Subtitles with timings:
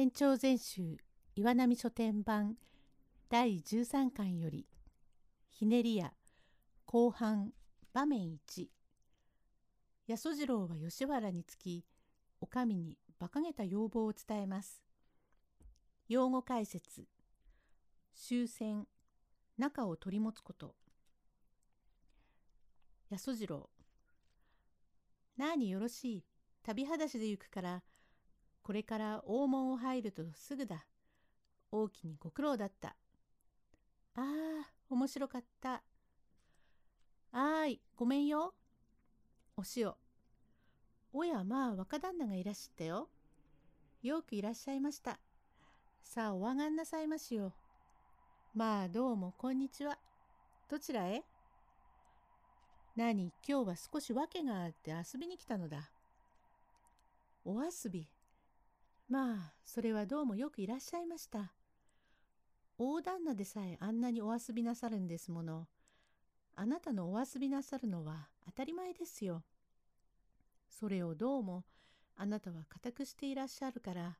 [0.00, 0.96] 延長全集
[1.36, 2.56] 岩波書店版
[3.28, 4.66] 第13巻より
[5.50, 6.14] ひねりや
[6.86, 7.52] 後半
[7.92, 8.68] 場面1
[10.08, 11.84] 八十次郎は吉原につき
[12.40, 14.82] お上に馬鹿げた要望を伝えます。
[16.08, 17.04] 用語解説。
[18.14, 18.86] 終戦
[19.58, 20.76] 中を取り持つこと。
[23.10, 23.68] 八十次郎
[25.36, 26.24] なあによろしい。
[26.62, 27.82] 旅裸足で行くから
[28.70, 30.86] これから大門を入るとすぐだ。
[31.72, 32.90] 大きにご苦労だった。
[34.14, 34.24] ああ、
[34.88, 35.82] 面白かった。
[37.32, 38.54] あーい、ごめんよ。
[39.56, 39.92] お塩。
[41.12, 43.08] おやまあ若旦那がいらっしゃったよ。
[44.04, 45.18] よくいらっしゃいました。
[46.04, 47.52] さあお上がんなさいましよ。
[48.54, 49.98] まあどうもこんにちは。
[50.68, 51.24] どちらへ？
[52.94, 55.90] 何今日は少し訳があって遊びに来たのだ。
[57.44, 58.06] お遊び
[59.10, 61.52] まあそれはどうもよくいらっしゃいました。
[62.78, 65.66] 大旦那でさえあんなにお遊びなさるんですもの。
[66.54, 69.42] あなたのお遊びなさるのは当たり前ですよ。
[70.68, 71.64] それをどうも
[72.16, 74.16] あなたは固くしていらっしゃるから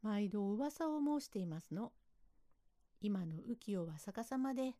[0.00, 1.92] 毎度噂を申していますの。
[3.02, 4.72] 今の浮世は逆さまで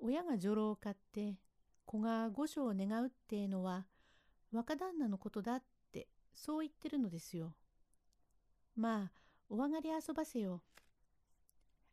[0.00, 1.38] 親が女郎を買って
[1.84, 3.86] 子が御所を願うってえのは
[4.50, 5.62] 若旦那のことだっ
[5.92, 7.54] てそう言ってるのですよ。
[8.80, 9.10] まあ、
[9.50, 10.62] お上がり遊ばせよ。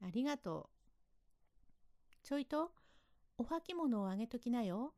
[0.02, 2.26] ありがとう。
[2.26, 2.72] ちょいと、
[3.38, 4.94] お履物をあげときなよ。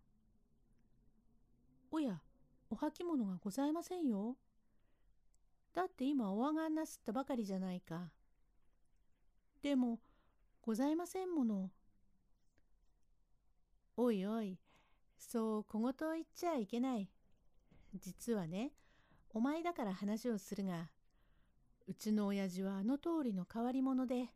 [1.89, 2.21] おや、
[2.69, 4.37] お履物がございませんよ。
[5.73, 8.11] だって今お上がんなすったばかりじゃないか。
[9.63, 9.99] でも、
[10.61, 11.71] ございませんもの。
[13.97, 14.59] おいおい、
[15.17, 17.09] そう小言を言っちゃいけない。
[17.95, 18.73] 実はね、
[19.31, 20.91] お前だから話をするが、
[21.89, 24.27] うちの親父はあの通りの変わり者で、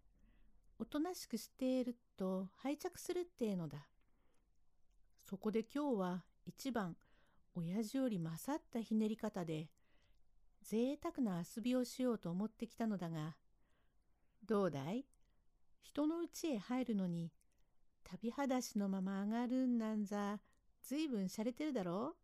[0.79, 3.77] おとなしくしていると拝着するってえのだ。
[5.23, 6.97] そこで今日は一番
[7.53, 9.67] 親父より勝ったひねり方で、
[10.63, 13.35] 贅沢な遊びをしようと思ってきたのだが、
[14.47, 15.05] どうだい？
[15.83, 17.31] 人の家へ入るのに、
[18.03, 20.39] 旅裸足のまま上がるんなんざ、
[20.81, 22.15] ずいぶんしゃれてるだろ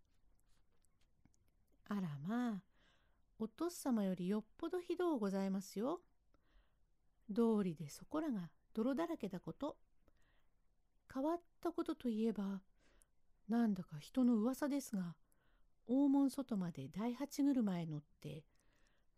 [1.91, 1.93] う？
[1.93, 2.63] あらまあ、
[3.41, 6.01] お父様よりよっぽどひどうございますよ。
[7.29, 9.77] 道理でそこらが泥だらけだこと。
[11.11, 12.61] 変わったことといえば、
[13.47, 15.15] なんだか人の噂ですが、
[15.87, 18.43] 大門外まで第八車へ乗って、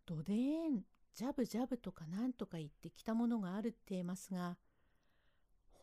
[0.05, 0.81] どでーん、
[1.15, 4.57] ジャブジャブとかなんとか言ってきたものがあるって言いますが、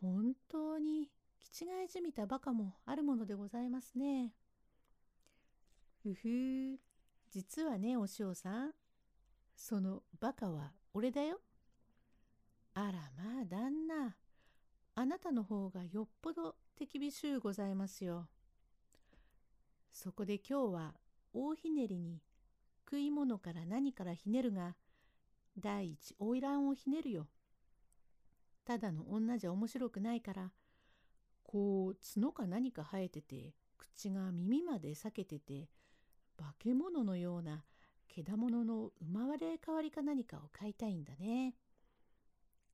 [0.01, 1.11] 本当に
[1.41, 4.33] 気違いじみたバカもあるものでございますね。
[6.05, 6.77] うふー、
[7.31, 8.73] 実はね、お塩さん。
[9.55, 11.41] そのバカは俺だよ。
[12.75, 14.17] あらまあ、旦那。
[14.95, 18.29] あなたの方がよっぽど手厳しゅうございますよ。
[19.93, 20.95] そこで今日は
[21.33, 22.23] 大ひねりに
[22.85, 24.77] 食い物から何からひねるが、
[25.59, 27.27] 第一花魁をひねるよ。
[28.65, 30.53] ただの女じゃ面白くないから、
[31.43, 35.69] こう角か何か生えてて、口が耳まで裂けてて、
[36.39, 37.65] 化け物のような
[38.09, 41.55] けだものの生まれ変わりか何かを買いたいんだね。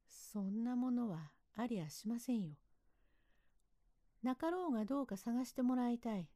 [0.07, 2.55] そんなものはありゃしませんよ。
[4.23, 6.29] なかろうがどうか探してもらいたい。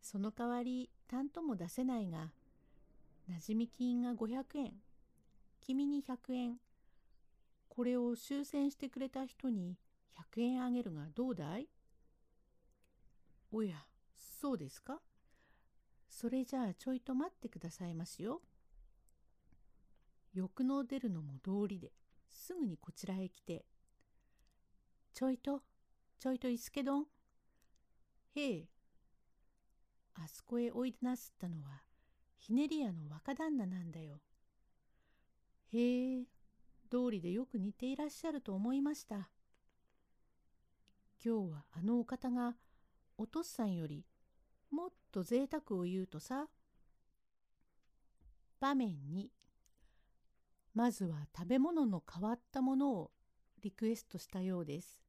[0.00, 2.30] その代わり担とも出せないが、
[3.28, 4.74] なじみ金が500円、
[5.60, 6.60] 君に100円、
[7.68, 9.78] これを終戦してくれた人に
[10.34, 11.68] 100円あげるがどうだい？
[13.50, 13.76] おや、
[14.14, 15.00] そうですか？
[16.16, 18.40] それじゃあちょいと待ってくださいますよ。
[20.32, 21.90] 欲の出るのも道理で
[22.30, 23.64] すぐにこちらへ来て、
[25.12, 25.64] ちょいと、
[26.20, 27.06] ちょいといすけどん。
[28.36, 28.68] へえ、
[30.14, 31.82] あそこへおいでなすったのは、
[32.38, 34.20] ひねり屋の若旦那なんだよ。
[35.72, 36.24] へえ、
[36.90, 39.30] 道理でよく似ていらっしゃると思いました。
[41.24, 42.54] 今日はあのお方が
[43.18, 44.06] お父さんより
[44.74, 46.48] もっと贅沢を言うとさ
[48.58, 49.30] 場面に
[50.74, 53.12] まずは食べ物の変わったものを
[53.62, 55.00] リクエストしたようです。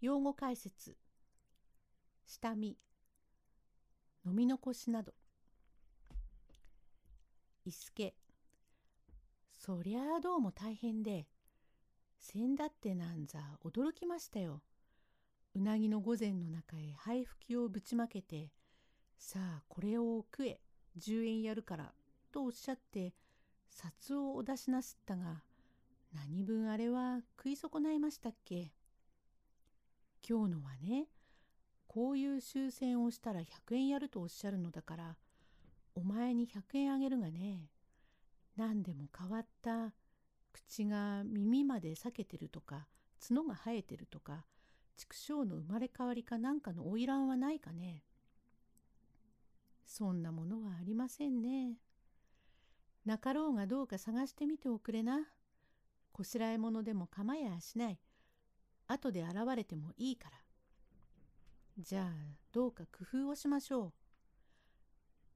[0.00, 0.96] 用語解説
[2.26, 2.78] 下見
[4.24, 5.12] 飲み残しなど
[7.64, 8.14] 伊助
[9.52, 11.26] そりゃあどうも大変で
[12.18, 14.62] せんだってなんざ驚きましたよ。
[15.56, 18.50] うなぎの御膳の中へ灰吹きをぶちまけて、
[19.16, 20.60] さあこれを食え、
[20.98, 21.94] 10円やるから、
[22.30, 23.14] とおっしゃって、
[23.70, 25.42] 札をお出しなすったが、
[26.12, 28.74] 何分あれは食い損ないましたっけ?
[30.28, 31.06] 今日のはね、
[31.86, 35.16] こういう終戦をしたら100円やるとおっしゃるのだから、
[35.94, 37.70] お前に100円あげるがね、
[38.56, 39.94] 何でも変わった
[40.52, 42.88] 口が耳まで裂けてるとか
[43.26, 44.44] 角が生えてるとか
[44.96, 48.02] 畜生の生まれ変わりかなんかの花魁はないかね
[49.86, 51.78] そんなものはありませんね。
[53.06, 55.20] なかろうがどうか探してみておくれな。
[56.12, 57.98] こしらえ物でも構やしない。
[58.88, 60.36] 後で現れてもいいから。
[61.78, 62.10] じゃあ、
[62.52, 63.86] どうか工夫をしましょ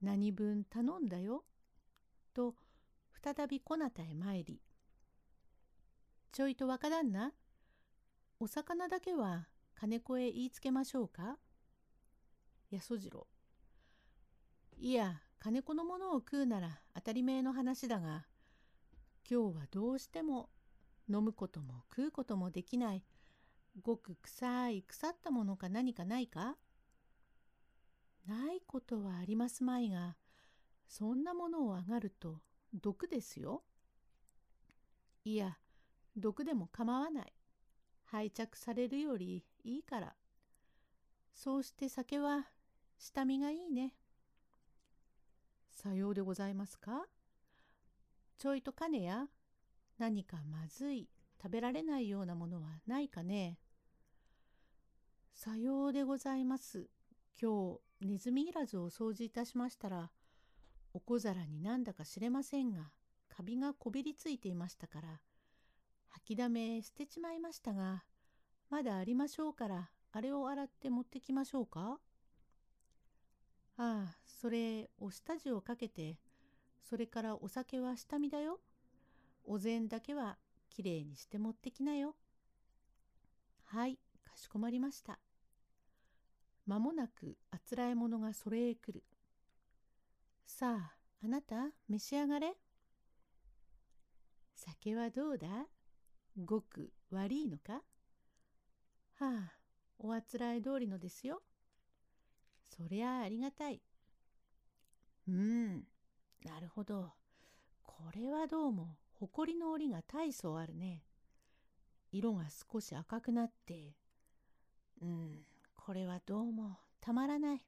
[0.01, 0.05] う。
[0.05, 1.43] 何分頼んだよ。
[2.33, 2.55] と、
[3.23, 4.61] 再びこなたへ参り。
[6.31, 7.31] ちょいと若旦那、
[8.39, 9.47] お魚だけは
[9.81, 11.39] 金子へ言いつけましょうか？
[12.69, 13.25] やそじろ。
[14.77, 18.27] いや、金子のものを食うなら当たり前の話だが、
[19.27, 20.51] 今日はどうしても
[21.09, 23.03] 飲むことも食うこともできない、
[23.81, 26.57] ごく臭い腐ったものか何かないか？
[28.27, 30.15] ないことはありますまいが、
[30.87, 32.37] そんなものをあがると
[32.71, 33.63] 毒ですよ。
[35.25, 35.57] いや、
[36.15, 37.33] 毒でも構わない。
[38.05, 40.15] 拝着されるよりいいから。
[41.33, 42.47] そうして酒は
[42.97, 43.93] 下見がいいね。
[45.71, 47.05] さようでございますか？
[48.37, 49.27] ちょいと金や
[49.97, 51.09] 何かまずい
[51.41, 53.57] 食べられないようなものはないかね
[55.33, 56.89] さようでございます。
[57.41, 60.11] 今日ネズミいらずを掃除いたしましたら
[60.93, 62.91] お小皿になんだか知れませんが
[63.29, 65.21] カビがこびりついていましたから
[66.09, 68.03] 吐きだめ捨てちまいましたが
[68.71, 71.99] まだありましょうからあれを洗って持ってきましょうか？
[73.77, 76.17] ああそれお下地をかけて
[76.81, 78.59] それからお酒は下見だよ。
[79.43, 80.37] お膳だけは
[80.69, 82.15] きれいにして持ってきなよ。
[83.65, 85.19] はいかしこまりました。
[86.65, 89.03] まもなくあつらえ者がそれへ来る。
[90.45, 92.53] さあ、あなた召し上がれ。
[94.55, 95.47] 酒はどうだ？
[96.37, 97.81] ごく悪いのか？
[99.27, 99.53] あ、
[99.99, 101.43] おあつらえ通りのですよ。
[102.65, 103.81] そりゃあありがたい。
[105.27, 105.83] うん、
[106.43, 107.13] なるほど。
[107.83, 111.03] これはどうも、ほこりの折が大層あるね。
[112.11, 113.95] 色が少し赤くなって、
[115.01, 115.45] うん、
[115.75, 117.61] これはどうもたまらない。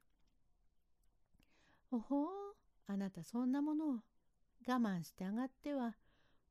[1.92, 2.28] おほう、
[2.88, 3.94] あなたそんなものを
[4.68, 5.96] 我慢してあがっては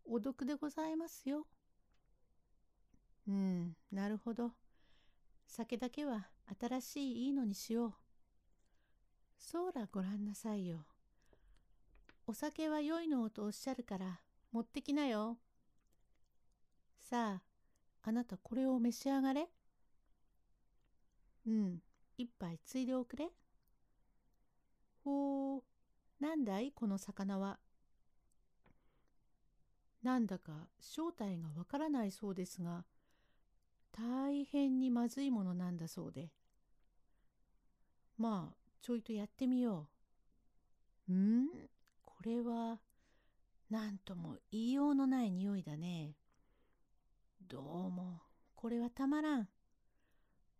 [0.05, 1.46] お毒でございますよ。
[3.26, 4.52] うん、なるほど。
[5.54, 6.28] 酒だけは
[6.58, 7.93] 新しいいいのにしよう。
[9.37, 10.87] そうらごらんなさいよ。
[12.26, 15.37] お酒は良いのをとおっしゃるから持ってきなよ。
[16.99, 17.43] さあ、
[18.02, 19.50] あなたこれを召し上がれ。
[21.46, 21.82] うん、
[22.16, 23.28] 一杯ついでおくれ。
[25.05, 25.62] ほう、
[26.25, 27.58] なんだいこの魚は。
[30.02, 32.87] なんだか正体がわからないそうですが、
[33.93, 36.31] 大変にまずいものなんだそうで。
[38.17, 39.89] まあ、ちょいとやってみよ
[41.08, 41.13] う。
[41.13, 41.49] ん？
[42.05, 42.81] これは、
[43.70, 46.17] なんとも言いようのない匂いだね。
[47.49, 48.22] どうも、
[48.55, 49.49] これはたまらん。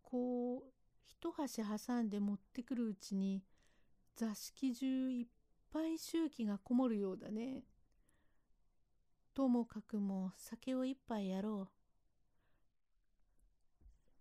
[0.03, 0.73] こう、
[1.07, 3.43] 一箸挟んで持ってくるうちに、
[4.15, 5.27] 座敷中いっ
[5.73, 7.65] ぱい周期がこもるようだね。
[9.33, 11.82] ともかくも酒を一杯やろう。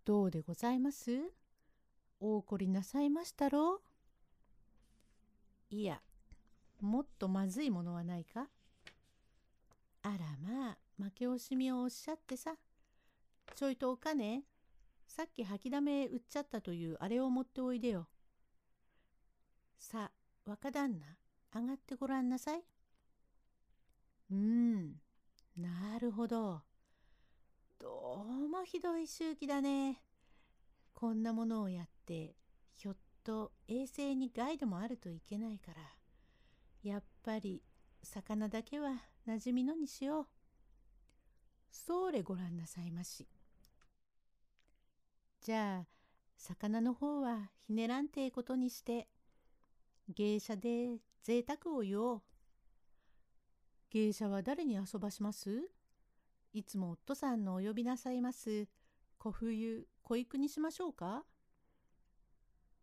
[0.04, 1.30] どうでございます？
[2.18, 3.74] お怒りなさいましたろ？
[3.76, 3.80] う
[5.70, 6.00] いや、
[6.80, 8.48] もっとまずいものはないか？
[10.02, 12.54] あらまあ、負け惜しみをおっしゃってさ。
[13.54, 14.42] ちょいとお金、
[15.06, 18.08] さっき吐きだめ売っちゃったというあれを持っておいでよ。
[19.78, 22.62] さあ、若旦那、上がってごらんなさい。
[24.32, 24.94] うん、
[25.56, 26.62] なるほど。
[27.82, 30.00] どうもひどい周期だね。
[30.94, 32.36] こんなものをやって、
[32.74, 35.82] ひょっと衛生に害でもあるといけないから、
[36.88, 37.60] やっぱり
[38.04, 40.26] 魚だけはなじみのにしよう。
[41.72, 43.26] そうれごらんなさいまし。
[45.40, 45.86] じゃあ、
[46.36, 49.08] 魚の方はひねらんてえことにして、
[50.08, 52.22] 芸者で贅沢を言おう。
[53.90, 55.68] 芸者は誰に遊ばします？
[56.54, 58.68] いつも夫さんのお呼びなさいます。
[59.16, 61.24] 小冬、小育にしましょうか？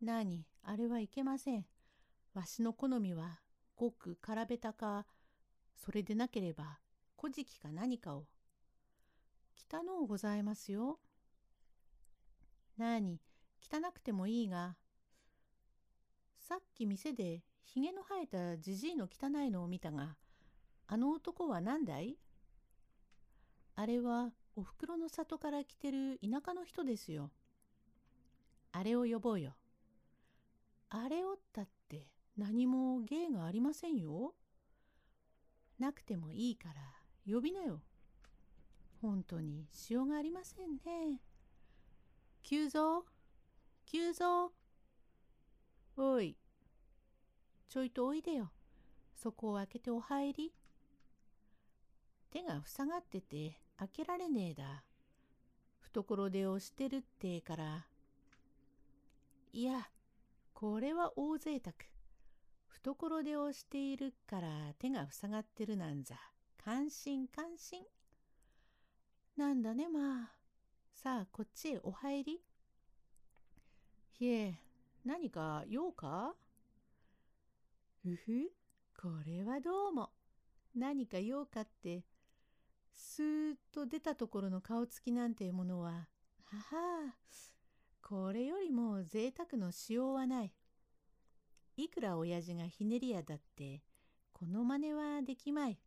[0.01, 1.67] なに、あれはいけません。
[2.33, 3.41] わしの好みは、
[3.75, 5.05] ごく空べたか、
[5.75, 6.79] それでなければ
[7.19, 8.25] 古事記か何かを。
[9.71, 10.99] 汚うございますよ。
[12.75, 13.21] なに、
[13.61, 14.77] 汚くてもいいが、
[16.39, 20.17] さっき店でひげの生えたじじいの汚いのを見たが、
[20.87, 22.17] あの男は何だい？
[23.79, 27.31] あれはおふくろの里から来てる田舎の人ですよ。
[28.73, 29.53] あれを呼ぼうよ。
[30.89, 34.33] あれをったって何も芸がありませんよ。
[35.79, 37.79] なくてもいいから呼びなよ。
[39.01, 41.21] 本当にしようがありませんね。
[42.43, 43.05] 急増
[43.85, 44.51] 急増
[45.95, 46.35] おい。
[47.69, 48.51] ちょいとおいでよ。
[49.15, 50.51] そこを開けてお入り。
[52.29, 54.83] 手が塞がってて開けられねえだ。
[55.79, 57.87] 懐手をしてるってから。
[59.53, 59.89] いや、
[60.53, 61.73] これは大贅沢。
[62.67, 66.15] 懐手をしているから手が塞がってるなんざ。
[66.61, 67.81] 感心感心。
[69.37, 70.31] なんだねまあ。
[70.93, 72.41] さあこっちへお入り。
[74.11, 74.59] ひえ、
[75.05, 76.35] 何か用か？
[78.05, 78.51] うふ、
[79.01, 80.09] これはどうも。
[80.75, 82.03] 何か用かって、
[83.01, 86.09] スーッと出たところの顔つきなんていうものは、
[86.43, 87.13] はは
[88.01, 90.53] これよりも贅沢のしようはない。
[91.77, 93.83] いくら親父がひねり屋だって、
[94.33, 95.79] この真似はできまい。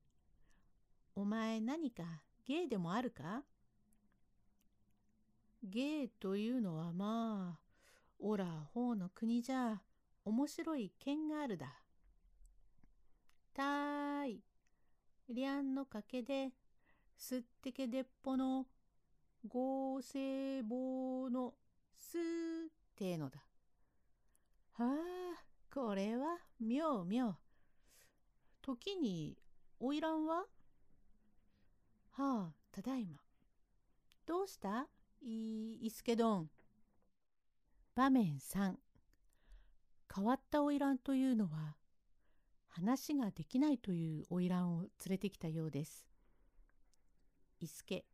[1.14, 2.02] お前何か
[2.46, 3.42] 芸でもあるか？
[5.62, 7.60] 芸というのはまあ、
[8.18, 9.82] おらほうの国じゃ
[10.24, 11.66] 面白い剣があるだ。
[13.52, 14.40] たーい、
[15.28, 16.52] りゃんのかけで、
[17.16, 18.66] すってけでっぽの、
[19.46, 21.54] 合成棒の、
[21.96, 22.20] すー
[22.66, 23.40] ってのだ。
[24.74, 27.36] はあ、これは妙妙。
[28.60, 29.36] 時に、
[29.80, 30.44] おいらんは
[32.12, 33.20] はあ、ただいま。
[34.26, 34.86] どうした？
[35.20, 36.50] い、いすけどん。
[37.94, 38.74] 場面3
[40.14, 41.76] 変わった花魁というのは
[42.68, 46.11] 話ができないという花魁を連れてきたようです。
[47.62, 48.04] 伊助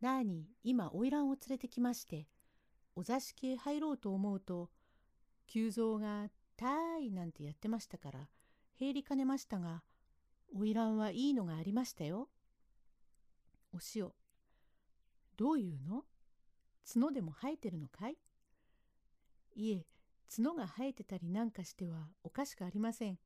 [0.00, 2.26] なあに今花魁を連れてきまして
[2.96, 4.68] お座敷へ入ろうと思うと
[5.46, 6.28] 久蔵が
[6.58, 8.28] 「たーい」なんてやってましたから
[8.74, 9.84] 入りかねましたが
[10.52, 12.28] 花魁はいいのがありましたよ。
[13.72, 14.12] お塩
[15.36, 16.04] どういうの？
[16.92, 18.18] 角でも生えてるのかい？
[19.54, 19.86] いえ、
[20.28, 23.18] 角が生えてたりなんかしてはおかしくありません。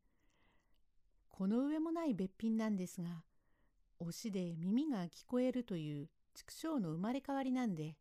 [1.31, 3.25] この上もないべっぴんなんですが、
[4.01, 7.97] 推しで耳が聞こえるという畜生の生まれ変わりなんで。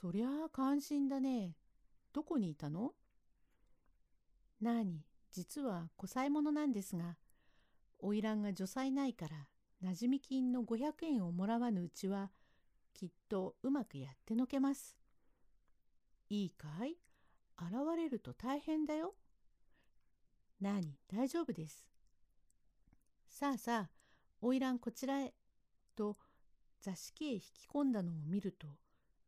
[0.00, 1.56] そりゃあ感心だね。
[2.12, 2.92] どこにいたの？
[4.60, 7.16] なに、実は小さいものなんですが、
[8.00, 9.48] 花魁が女妻ないから、
[9.80, 12.30] なじみ金の500円をもらわぬうちは、
[12.92, 14.96] きっとうまくやってのけます。
[16.28, 16.96] いいかい？
[17.58, 19.14] 現れると大変だよ。
[20.60, 21.86] なに、大丈夫です。
[23.28, 23.90] さあさあ、
[24.44, 25.32] 花魁こちらへ。
[25.96, 26.18] と
[26.82, 28.66] 座敷へ引き込んだのを見ると、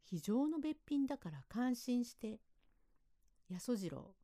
[0.05, 2.39] 非常のべっぴんだから感心して、
[3.49, 4.15] やそじろ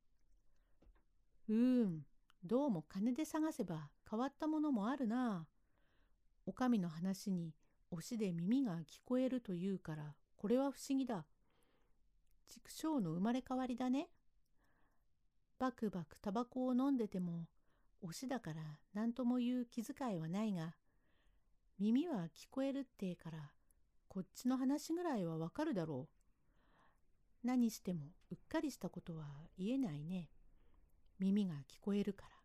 [1.49, 1.53] う。
[1.53, 2.03] ーん、
[2.45, 5.47] どうも金で探せば変わったものもあるな。
[6.45, 7.55] お上の話に
[7.91, 11.25] 推しで耳が聞こえるというから、これは不思議だ。
[12.49, 14.11] 畜生の生まれ変わりだね。
[15.59, 17.47] バクバクタバコを飲んでても、
[18.05, 18.61] 推しだから
[18.93, 20.75] 何とも言う気遣いはないが、
[21.79, 23.51] 耳は聞こえるってえから、
[24.09, 26.09] こっちの話ぐらいはわかるだろ
[27.45, 27.47] う。
[27.47, 29.27] 何してもうっかりしたことは
[29.59, 30.31] 言えないね。
[31.19, 32.37] 耳が聞こえるから。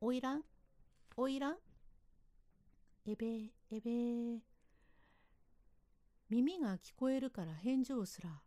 [0.00, 0.42] おいらん？
[1.16, 1.56] おいらん？
[3.06, 4.42] えべえ、えべえ。
[6.28, 8.42] 耳が聞こえるから返事をすら。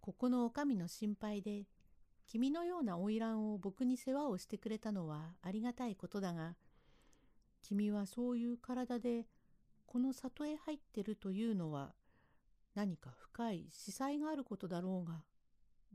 [0.00, 1.66] ここのお上の心配で、
[2.26, 6.56] 君のような花魁を僕に世話をしてくれたのはありがたいことだが、
[7.62, 9.26] 君はそういう体で
[9.86, 11.94] この里へ入ってるというのは
[12.74, 15.24] 何か深い司祭があることだろうが、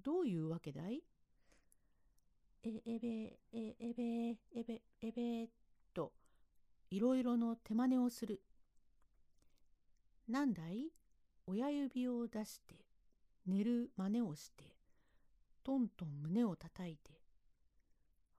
[0.04, 1.04] どういうわけだい？
[2.64, 3.08] え、えべ、
[3.54, 4.04] え、えべ、
[4.56, 5.50] えべ、えべ、
[5.94, 6.14] と、
[6.90, 8.42] いろいろの手真似をする。
[10.28, 10.92] なんだい？
[11.48, 12.76] 親指を出して、
[13.48, 14.76] 寝る真似をして、
[15.64, 17.12] トントン胸をたたいて。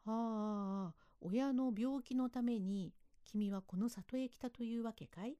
[0.04, 2.92] はあ、親の病気のために
[3.30, 5.37] 君はこの里へ来たというわけかい？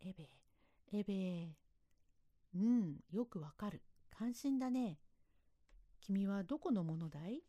[0.00, 0.30] えべ、
[0.92, 1.48] えべ。
[2.54, 3.82] うん、よくわかる。
[4.16, 5.00] 感心だね。
[6.00, 7.42] 君はどこのものだい？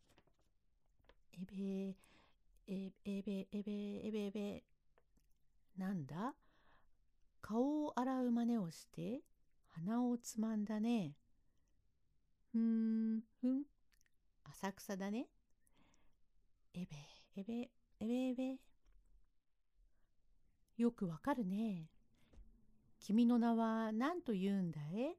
[1.32, 1.94] えべ、
[2.66, 3.72] え、えべ、えべ、
[4.08, 4.64] えべ、えべ。
[5.78, 6.34] なんだ？
[7.40, 9.20] 顔を洗う真似をして
[9.68, 11.14] 鼻をつまんだね。
[12.50, 12.60] ふー
[13.18, 13.62] ん、ふん。
[14.42, 15.28] 浅草だね。
[16.74, 16.96] えべ、
[17.36, 18.56] えべ、えべ、えべ。
[20.76, 21.88] よくわかるね。
[23.00, 25.16] 君の名は何と言うんだい？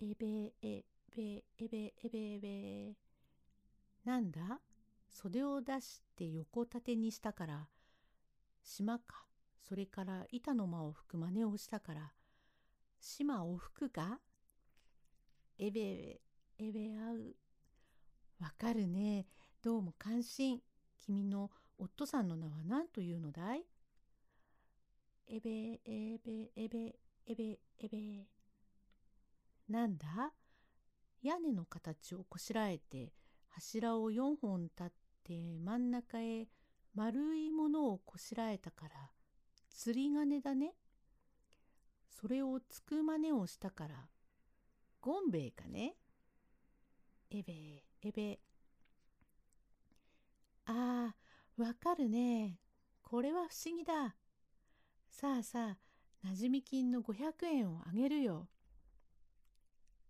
[0.00, 1.22] えべ、えべ、
[1.58, 2.96] えべ、えべ、えべえ。
[4.04, 4.60] なんだ？
[5.08, 7.66] 袖を出して横立てにしたから、
[8.62, 9.24] 島か、
[9.66, 12.12] それから板の間を吹く真似をしたから、
[13.00, 14.20] 島を吹くか
[15.58, 16.20] えべえ
[16.58, 17.34] べ、えべあう。
[18.38, 19.26] わかるね。
[19.62, 20.60] どうも感心。
[21.00, 23.64] 君の夫さんの名は何というのだい？
[25.28, 26.94] えべえべえべ
[27.26, 28.26] えべえべ。
[29.68, 30.32] なんだ？
[31.22, 33.12] 屋根の形をこしらえて
[33.48, 34.86] 柱を4本立っ
[35.24, 36.46] て真ん中へ
[36.94, 39.10] 丸いものをこしらえたから
[39.68, 40.74] 釣り鐘だね。
[42.08, 44.08] それをつく真似をしたから
[45.00, 45.96] ゴンベエかね。
[47.30, 48.38] えべえべ。
[50.66, 51.12] あ
[51.58, 52.60] あ、わかるね。
[53.02, 54.16] これは不思議だ。
[55.18, 55.78] さあさ
[56.22, 58.48] あ、なじみ金の500円をあげるよ。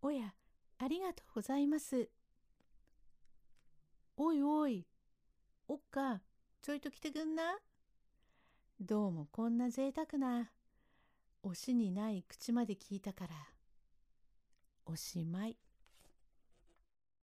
[0.02, 0.34] おや、
[0.78, 2.10] ありがとうございます。
[4.16, 4.84] おいおい、
[5.68, 6.22] おっか、
[6.60, 7.60] ちょいと来てくんな。
[8.80, 10.50] どうもこんな贅沢な、
[11.44, 13.34] おしにない口まで聞いたから、
[14.86, 15.56] おしまい。